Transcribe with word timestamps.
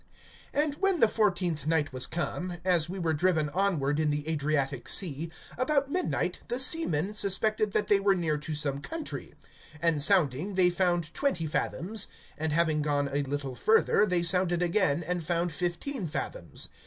(27)And 0.55 0.75
when 0.79 0.99
the 0.99 1.07
fourteenth 1.07 1.67
night 1.67 1.93
was 1.93 2.07
come, 2.07 2.57
as 2.65 2.89
we 2.89 2.97
were 2.97 3.13
driven 3.13 3.49
onward 3.49 3.99
in 3.99 4.09
the 4.09 4.27
Adriatic 4.27 4.89
sea, 4.89 5.29
about 5.59 5.91
midnight 5.91 6.39
the 6.47 6.59
seamen 6.59 7.13
suspected 7.13 7.71
that 7.73 7.87
they 7.87 7.99
were 7.99 8.15
near 8.15 8.35
to 8.35 8.55
some 8.55 8.81
country; 8.81 9.35
(28)and 9.83 10.01
sounding, 10.01 10.55
they 10.55 10.71
found 10.71 11.13
twenty 11.13 11.45
fathoms; 11.45 12.07
and 12.35 12.51
having 12.51 12.81
gone 12.81 13.09
a 13.13 13.21
little 13.21 13.53
further, 13.53 14.03
they 14.03 14.23
sounded 14.23 14.63
again, 14.63 15.03
and 15.03 15.23
found 15.23 15.51
fifteen 15.51 16.07
fathoms. 16.07 16.69